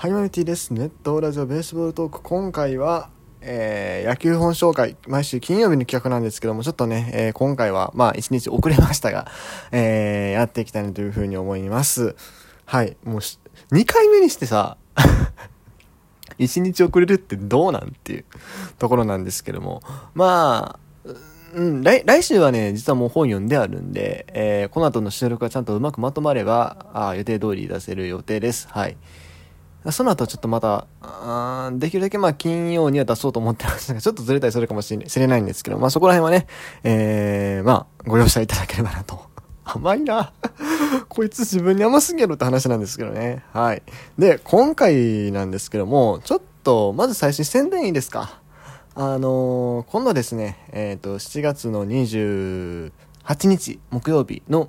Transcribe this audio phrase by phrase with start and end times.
[0.00, 0.72] ハイマリティです。
[0.72, 2.22] ネットラジオベースボールトーク。
[2.22, 3.10] 今回は、
[3.42, 4.96] えー、野球本紹介。
[5.06, 9.30] 毎週金曜日の企画なんですけども、ちょっとね、えー、今回は、まあ、一日遅れましたが、
[9.72, 12.16] えー、やっていきたいなというふうに思います。
[12.64, 12.96] はい。
[13.04, 14.78] もう2回目にしてさ、
[16.38, 18.24] 一日遅れるってどうなんっていう
[18.78, 19.82] ところなんですけども、
[20.14, 21.10] まあ、
[21.52, 28.66] うん、来、来週はね、実はもう本読んであるんで、えー、この後の収録がちゃんとうまくまとまれば、あ予定通り出せる予定です。
[28.70, 28.96] はい。
[29.90, 30.86] その後ちょっとまた、
[31.72, 36.46] できるだけまあ金曜には出そうと思ってましたが、ちょっとずれたりするかもしれないんですけど、まあそこら辺はね、
[36.84, 39.18] えー、まあご容赦いただければなと。
[39.64, 40.32] 甘いな。
[41.08, 43.42] こいつ自分に甘すぎるって話なんですけどね。
[43.52, 43.82] はい。
[44.18, 48.40] で、今回なんですけども、ちょっと、まず最初に宣伝いいですか？
[48.96, 52.90] あのー、今度ですね、えっ、ー、と、7月の28
[53.46, 54.68] 日、木曜日の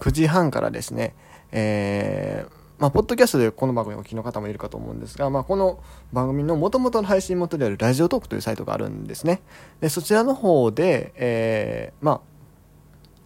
[0.00, 1.14] 9時半からですね、
[1.52, 5.82] えー、まあ、ポッドキャストでこの番組をお聞きの方もいるかと思うんですが、まあ、この
[6.12, 9.40] 番組の元々の配信元であるラジオトークというサイトがあるんですね。
[9.80, 12.20] で、そちらの方で、えー、まあ、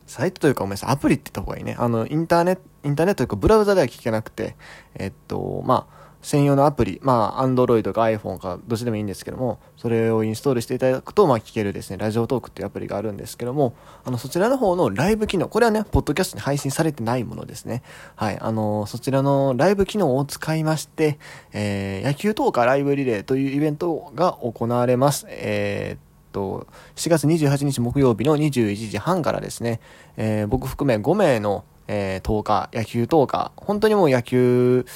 [0.07, 1.77] サイトというかごめんなさい、アプリって言った方がいいね。
[1.79, 4.57] あの、インターネット、インターネットというかブラウザでは聞けなくて、
[4.95, 17.83] えっと、まあ、専用のアプリ、まあ、Android か iPhone かどっちでもいいんですけども、それをインストールしていただくと、まあ、聞けるですね、ラジオトークっていうアプリがあるんですけども、あの、そちらの方のライブ機能、これはね、ポッドキャストに配信されてないものですね。
[18.15, 21.19] はい、あの、そちらのライブ機能を使いまして、
[21.53, 25.27] えー、野球投下ライブリレーというイベントが行われます。
[25.29, 29.81] えーと、7月28日木曜日の21時半からですね、
[30.17, 34.87] えー、僕含め5名の、えー、10日、野球10日、本当にもう野球、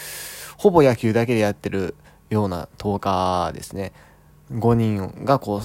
[0.59, 1.95] ほぼ野球だけでやってる
[2.31, 3.93] ような10日ですね、
[4.53, 5.63] 5人がこう、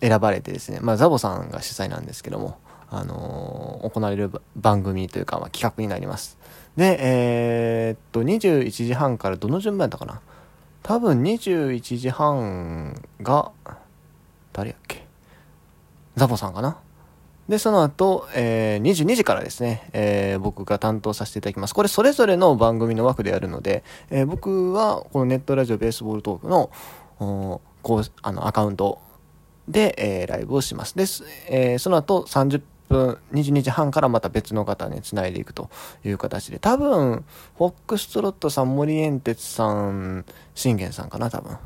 [0.00, 2.58] 選ばれてですね、まあ、ザボさんが主催なんですけども、
[2.90, 6.38] あのー、行われる番組というか、まあ、企画になります。
[6.76, 10.20] で、えー、っと、21時半からどの順番だったかな。
[10.82, 13.50] 多分21時半が、
[14.52, 15.06] 誰やっけ？
[16.16, 16.78] ザボさんかな。
[17.48, 21.74] で、その後、えー、22時からですね、えー、僕が担当させていただきます。
[21.74, 26.70] これそれぞれの番組の枠でやるので、えー、僕はこのネットラジオベースボールトークの、
[27.82, 29.00] こう、あの、アカウント
[29.68, 30.96] で、えー、ライブをします。
[30.96, 35.70] です、えー、その後30分、22時半からまた別の方に繋いでいくと
[36.04, 37.24] いう形で、多分、
[37.58, 40.24] フォックストロットさん、森エンテツさん、
[40.54, 41.54] 信玄さんかな、多分。
[41.54, 41.58] っ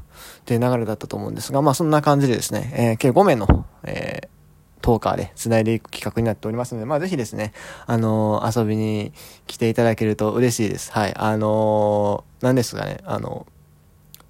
[0.45, 4.10] ていう流れだったと思うんですが、まあそんな感じでですね、えー、計5名の、えー、
[4.83, 7.53] トーカーで繋いでいく企画になっておりますので、まあぜひですね、
[7.87, 9.13] あのー、遊びに
[9.47, 10.93] 来ていただけると嬉しいです。
[10.93, 11.15] はい。
[11.17, 13.47] あのー、なんですかね、あの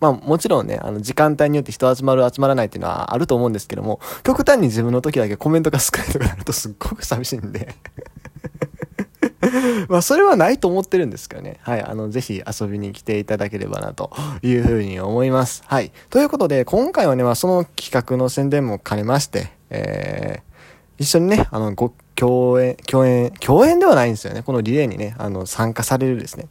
[0.00, 7.74] まあもちろんね、あの時間帯によって人集まる集まらないっていうのはあると思うんですけども、極端に自分の時だけコメントが少ないとかなるとすっごく寂しいんで
[9.88, 11.58] まあそれはないと思ってるんですけどね。
[11.62, 11.82] はい。
[11.82, 14.10] あの、ぜひ遊びに来ていただければなと
[14.42, 15.62] いうふうに思います。
[15.66, 15.92] はい。
[16.10, 24.42] ということで、今回はね、まあその企画の宣伝も兼ねまして、えー、一緒にね、あの、ご、共演、共演、共演ではないんですよね。
[24.42, 26.48] このリレーにね、あの、参加されるですね、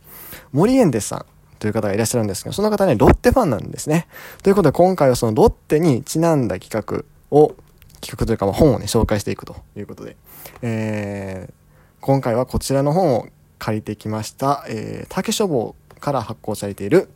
[0.52, 1.26] 森エンデスさん
[1.60, 4.08] という方がいらっしゃるんですけど、その方ね、ロッテファンなんですね。
[4.42, 7.54] ということで、今回はそのロッテにちなんだ企画を、
[8.02, 10.16] 企画というか、ま、本をね、紹介していくということで、
[10.62, 11.54] えー、
[12.02, 13.28] 今回はこちらの本を
[13.58, 17.10] 借りてきました、えー、竹書房から発行されている、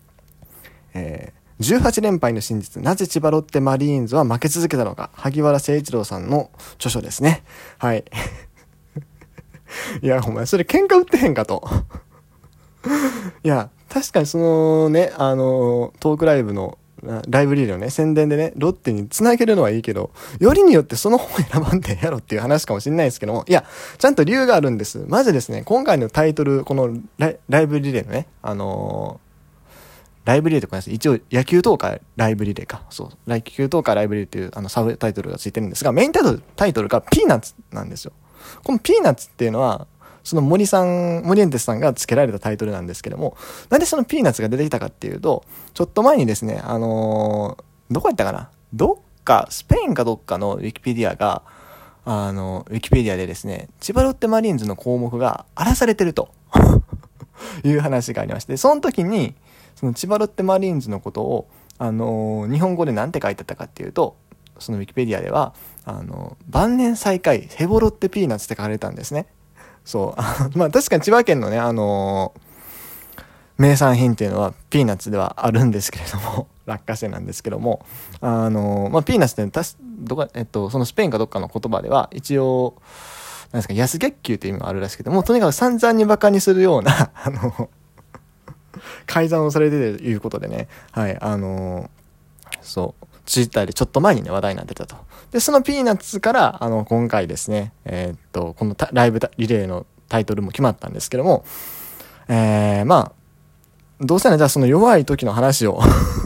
[0.93, 7.43] えー18連敗の真実、なぜ千葉ロッテマリーンズは負け続けたのか、萩原誠一郎さんの著書ですね。
[7.77, 8.03] はい。
[10.01, 11.63] いや、お前、それ喧嘩売ってへんかと。
[13.43, 16.77] いや、確かにそのね、あの、トークライブの、
[17.27, 23.65] ライブリーのね、宣伝でね、ロッテに繋げるのはいいけど、よりによってその本選ばんでやろっていう話かもしれないですけども、いや、
[23.97, 25.05] ちゃんと理由があるんです。
[25.07, 29.19] まずですね、今回のタイトル、このライブリレーのね、あの
[30.25, 32.83] ライブリレーとかです一応野球投下ライブリレーか。
[32.89, 33.29] そう。
[33.29, 38.13] 野球投下ライブリレーっていうあのサブタイトルがついてるんですが、メインタイトルタイトルがピーナッツなんですよ。
[38.63, 39.87] このピーナッツっていうのは、
[40.23, 43.35] その森さん、森エンテスさんが付けられたタイトルなんですけども、
[43.69, 45.43] なんでそのピーナッツが出てきたかっていうと、
[45.73, 48.49] ちょっと前にですね、あのー、どこやったかな？
[48.73, 51.43] どっか、スペインかどっかのウィキペディアが、
[52.05, 56.31] あの、ウィキペディアでですね、千葉ロッテマリーンズの項目が荒らされてると
[57.63, 59.35] いう話がありまして、その時に、
[59.75, 61.47] その千葉ロッテマリーンズのことを、
[61.77, 64.15] あのー、日本語で何て書いてあったかっていうと、
[64.59, 65.53] そのウィキペディアでは、
[65.85, 69.27] あの、晩年再開、ヘボロッテピーナッツって書かれたんですね。
[69.85, 70.21] そう。
[70.57, 73.21] まあ確かに千葉県のね、あのー、
[73.57, 77.85] 名産品っていうのはピーナッツではあるんですけれども、 落花生なんですけども、
[78.21, 82.75] あのー、まあピーナッツってたし、どこ、えっと、そのスペインかどっかの言葉では、一応、
[83.51, 87.69] なんですか、安月給っていう意味があるらしくて、もうとにかく散々に馬鹿にするような、 あの、
[89.05, 94.95] 改ざんをされてるということでね、はい、あのー、そう、ツイッターでちょっと前にね、話題になってたと。
[95.31, 101.45] で、そのピーナッツから、あの、今回ですね、えー、っと、このライブリレーのタイトルも決まったんですけども、
[102.27, 103.11] えー、まあ、
[104.01, 105.81] どうせならじゃあその弱い時の話を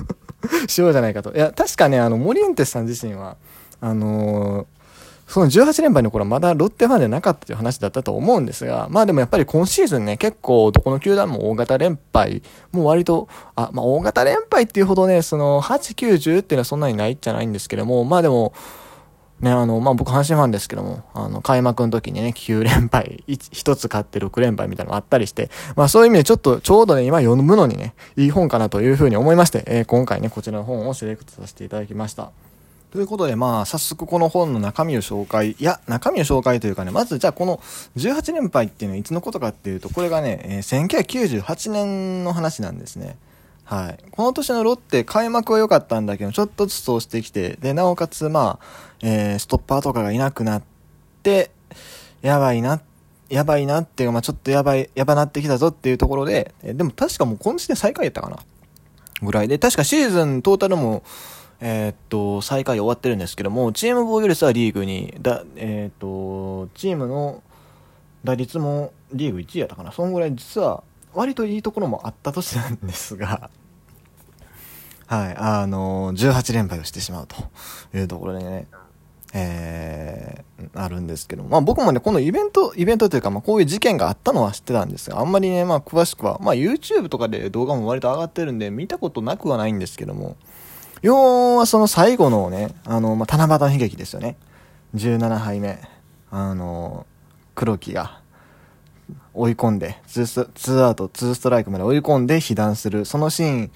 [0.68, 1.34] しようじゃないかと。
[1.34, 3.38] いや、確かね、あの、モリエンテスさん自身は、
[3.80, 4.66] あのー、
[5.28, 12.42] その18連敗の頃はまだロッテファンでなかったという話だったと思うんですが、まあでもやっぱり今シーズンね、結構どこの球団も大型連敗、
[12.72, 18.54] もう割と、あ、まあ大型連敗っていうほどね、その8、9、10っていうのはそんなにないじゃないんですけども、まあでも、
[19.42, 32.32] ね、あの、まあ、僕、阪神ファンですけども、あの、開幕の時にね、9連敗、1つ勝って6連敗みたいなのがあったりして、まあ、そういう意味でちょっと、ちょうどね、今読むのにね、いい本かなというふうに思いまして、えー、今回ね、こちらの本をセレクトさせていただきました。
[32.92, 37.58] ということで、まあ、早速この本の中身を紹介、いや、中身を紹介というかね、まずじゃあこの
[37.98, 43.18] 18連敗っていうのはいつのことかっていうと、これがね、えー、1998年の話なんですね。
[43.66, 44.00] はい。
[44.12, 48.66] この年のロッテ、開幕は良かったんだけど、ちょっとずつそうしてきて、で、なおかつ、まあ、
[49.02, 50.64] えー、ストッパーとかがいなくなっ
[51.24, 51.52] て、
[52.22, 52.82] やばいな、
[53.30, 58.38] やばいなっていうか、まあちょっとやばい、やばなってきたぞっていうところで、えでも確かもうこの時点最下位やったかな
[59.22, 61.04] ぐらいで、確かシーズントータルも、
[61.60, 67.42] えー、っと、最下位終わってるんですけども、チーム防御率はリーグに、だ、えー、っと、チームの
[68.24, 69.92] 打率もリーグ1位やったかな。
[69.92, 70.84] そんぐらい実は
[71.14, 73.50] 割といいところもあった年なんですが、
[75.08, 77.36] はい、あの、18連敗をしてしまうと
[77.98, 78.68] いうところでね、
[79.34, 90.36] えー、あるんですけどまあ僕もね、このイベント、イベントというか、まあこういう事件があったのは知ってたんですが、あんまりね、まあ詳しくは、まあ YouTube とかで動画も割と上がってるんで、見たことなくはないんですけども、
[91.02, 94.38] 要はその最後のね、あの、まあ七夕悲劇ですよね。
[94.96, 95.80] 17敗目。
[96.32, 97.06] あの、
[97.56, 98.22] 黒木が、
[99.34, 103.72] 追い込んで、ツーアウト、ツーストライクまで追い込んで被弾する、そのシーン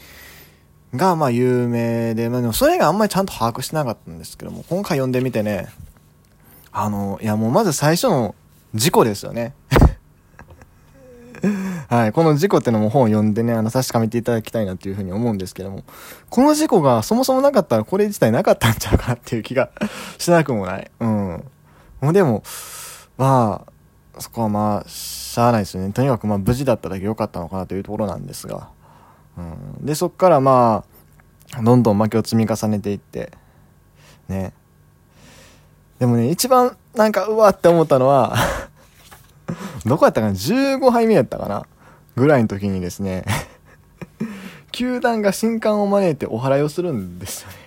[0.95, 5.67] が、ま有名で、まあでもそれがあんまりちゃんと把握してなかったんですけども、今回読んでみてね、
[6.71, 8.35] あの、いやもうまず最初の
[8.73, 9.53] 事故ですよね。
[11.91, 12.13] はい。
[12.13, 15.83] この事故ってのも本を読んでね、あの、確かめていただきたいなっていうふうに思うんですけども、
[16.29, 19.71] この事故がそもそもなかったらこれ自体なかったんちゃうかなっていう気が
[20.17, 20.89] しなくもない。
[21.01, 21.43] うん。
[21.99, 22.43] もうでも、
[23.17, 23.65] ま
[24.15, 25.91] あ、そこはまあ、しゃあないですよね。
[25.91, 28.69] とにかくまあ無事だっただけ良かったのかなというところなんですが。
[29.37, 29.41] う
[29.81, 30.85] ん、で、そっからま
[31.57, 33.33] あ、どんどん負けを積み重ねていって、
[34.29, 34.53] ね。
[35.99, 38.33] でもね、一番なんかうわって思ったのは
[39.85, 41.65] どこやったかな ?15 杯目やったかな？
[42.15, 43.25] ぐらいの時にですね
[44.71, 47.61] 球団が新刊を招いてお祓いをするんですよね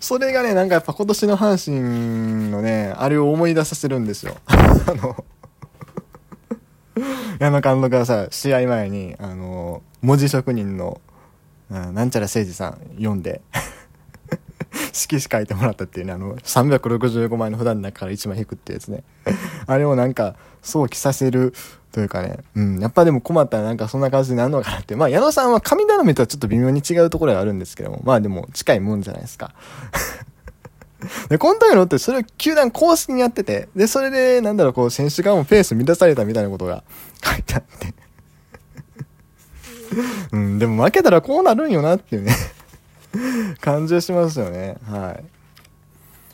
[0.00, 4.36] それがね、なんかやっぱ今年の阪神のね、あれを思い出させるんですよ。
[4.46, 5.24] あの
[7.38, 11.00] 矢野監督がさ、試合前に、あの、文字職人の、
[11.68, 13.42] なんちゃら誠司さん読んで
[14.94, 19.02] 色紙書いてもらったっていうね、あの、365枚の札の中から1枚引くってやつね。
[19.66, 21.52] あれをなんか、想起させる
[21.92, 24.96] というかね、うん、やっぱでも困ったらなんかそんな感じになるのかなって。
[24.96, 29.52] まあ、矢野さんは神頼みとはちょっと微妙に違うところがあるんですけども、まあでも近いもんじゃないですか。
[31.28, 36.82] で、この時のってそれを球団公式にやってて、で、それで、なんだろう、こう、選手側もペース乱されたみたいなことが
[37.22, 37.94] 書いてあって
[40.32, 42.34] うん、でも負けたらこうなるんよなっていうね
[43.60, 44.76] 感じはしますよね。
[44.84, 45.24] はい。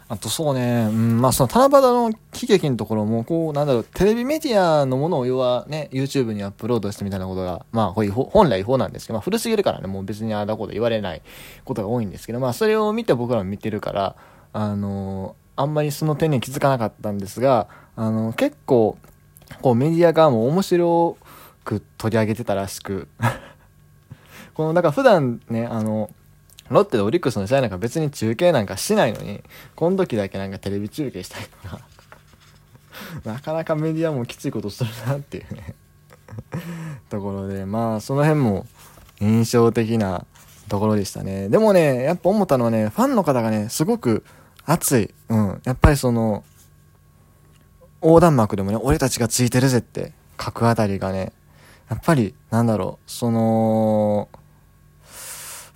[0.08, 2.16] あとそうね、うん、まあその七夕の悲
[2.48, 11.22] 劇のところも、こう、なんだろう、テレビメディアのものを要はね、YouTube にアップロードしてみたいなことが、まあこういう、本来違法なんですけど、まあ古すぎるからね、もう別にあだこと言われない
[11.64, 14.16] ことが多いんですけど、まあそれを見て僕らも見てるから、
[14.52, 18.98] あのあんまりその点に気づかなかったんですが、あの結構、
[19.62, 21.18] こうメディア側も面白
[21.64, 23.06] く取り上げてたらしく
[24.54, 26.10] この、だから普段ね、あの、
[26.70, 29.42] ロッテでオリックスの試合なんか別に中継なんかしないのに、
[29.74, 31.80] この時だけなんかテレビ中継したりとか
[33.24, 35.74] なかなかメディアもきついことするなっていうね
[37.10, 38.66] ところで、まあその辺も
[39.20, 40.24] 印象的な
[40.68, 41.48] ところでしたね。
[41.48, 44.24] でもね、やっぱ思ったのはね、ファンの方がね、すごく
[44.64, 45.12] 熱い。
[45.28, 45.60] うん。
[45.64, 46.44] やっぱりその、
[48.02, 51.32] 横断幕でもね、俺たちがついてるぜって書くあたりがね、
[51.90, 54.28] やっぱり、なんだろう、その、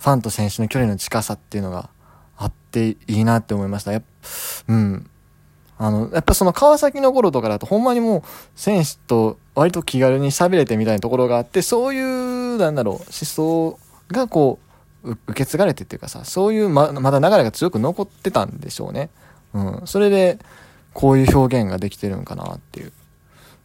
[0.05, 1.89] ファンと選手の距離の近さっていうのが
[2.37, 3.91] あっていいなって思いました。
[3.91, 4.03] やっ
[4.67, 5.09] うん。
[5.79, 8.21] あの、やっぱその川崎の頃とかだとほんまにもう
[8.55, 14.59] 選手と割と気軽に喋れてみたいなところがあって、そういう、なんだろう、思想がこ
[15.03, 19.09] う、受け継がれてっていうかさ、そういうま、まだ流れが強く残ってたんでしょうね。
[19.55, 19.81] うん。
[19.85, 20.37] それで、
[20.93, 22.93] こういう表現ができてるんかなっていう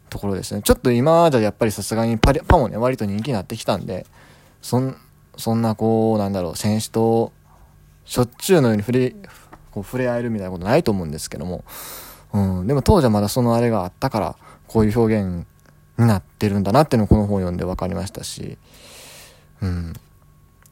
[0.08, 0.62] ところですね。
[0.62, 4.06] ちょっと今じゃやっぱりさすがにパリパもね、割と人気になってきたんで、
[4.62, 4.96] そん、
[5.36, 7.32] そんなこう、なんだろう、選手と、
[8.04, 9.14] しょっちゅうのように触れ、
[9.70, 11.64] こう触れ合えるみたいなことないと思うんですけども、
[12.32, 15.46] うん、でも当時はまだそのあれがあったから、こういう表現
[15.98, 18.58] になってるんだなっていうのをこの本を読んで分かりましたし、
[19.62, 19.92] うん。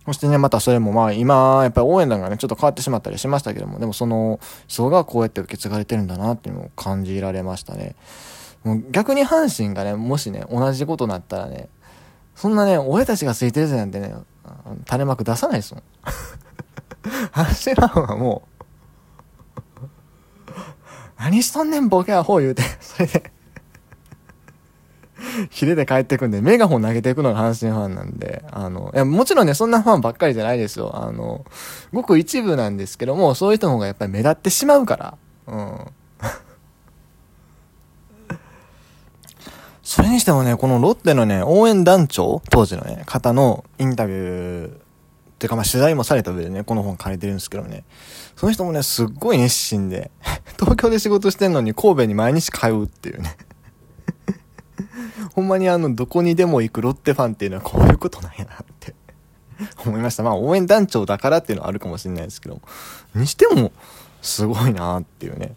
[0.07, 7.95] そしてね、またそれもまあ今、やっぱり応援団がね、ちょっと変わってしまったりしましたけども、でもその層がこうやって受け継がれてるんだなっていうのを感じられましたね。
[8.65, 11.69] もう逆に阪神がね、もしね、同じことになったらね、
[12.35, 14.15] そんなね、俺たちがついてるぜなんてね、
[14.87, 15.83] 垂れ幕出さないですもん。
[17.33, 18.65] 阪神ファンはもう、
[21.19, 23.33] 何しとんねんボケアホ言うて、それで
[25.51, 30.93] ヒレで帰ってくんで、メガホン投げていくのが阪神ファンなんで、あの、いや、もちろんね、そんなファンばっかりじゃないですよ。
[30.95, 31.45] あの、
[31.93, 35.87] ごく一部なんですけども、そういう人の方がやっぱり目立ってしまうから、うん。
[39.83, 44.73] それにしてもね、このロッテのね、応援団長、当時のね、方のインタビュー、っ
[45.39, 47.85] ていうかまあ取材もされた上でね、この本書いてるんですけどね、
[48.37, 50.11] その人もね、すっごい熱心で、
[50.61, 53.39] 東京で仕事してんのに神戸に毎日通うっていうね。
[55.33, 58.95] ほんまにあの、どこにでも行くロッテファンっていうのはこういうことなんやなって
[59.87, 60.25] 思いました。
[60.25, 62.61] まあ、応援団長だからっていうのはあるかもしれないですけど、
[63.15, 63.73] にしても、
[64.21, 65.55] すごいなっていうね。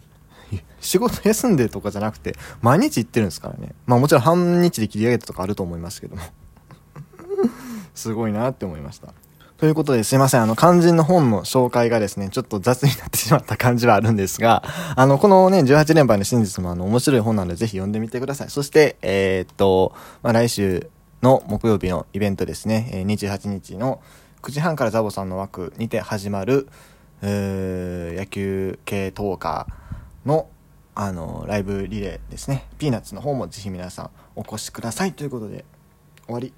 [0.80, 3.74] 仕事休んでとかじゃなくて、毎日行ってるんですからね。
[3.86, 6.22] まあもちろん半日で切り上げたとかあると思いますけども
[7.94, 9.14] すごいなって思いました。
[9.62, 10.42] ということですいません。
[10.42, 14.64] あの、肝心の本の紹介がですね、ちょっと雑になってしまった感じはあるんですが、
[14.96, 18.50] あの、このね、18連敗の真実もあの、面白い本なのでぜひ読んでみてください。
[18.50, 19.94] そして、えー、っと、
[20.24, 20.90] まあ、来週
[21.22, 24.02] の木曜日のイベントですね、え28日の
[24.42, 26.66] 9時半からザボさんの枠にて始まる、
[27.22, 29.82] 野球系トーカー
[30.26, 30.48] の、
[30.94, 35.64] あの、ライブリレーですね、ピーナッツの方もぜひ皆さんお越しくださいということで、
[36.26, 36.52] 終わり。